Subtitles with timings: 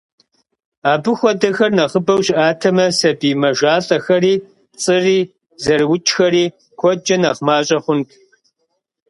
[0.91, 4.33] Абы хуэдэхэр нэхъыбэу щыӏатэмэ, сабий мэжалӏэхэри,
[4.73, 5.19] пцӏыри,
[5.63, 6.45] зэрыукӏхэри
[6.79, 8.09] куэдкӏэ нэхъ мащӏэ хъунт.